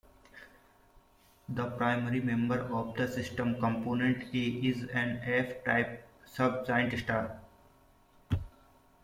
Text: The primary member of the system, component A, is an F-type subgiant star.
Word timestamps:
The 1.49 1.69
primary 1.77 2.21
member 2.21 2.57
of 2.73 2.95
the 2.95 3.07
system, 3.07 3.59
component 3.59 4.33
A, 4.33 4.35
is 4.35 4.81
an 4.95 5.21
F-type 5.23 6.07
subgiant 6.25 6.97
star. 7.01 7.39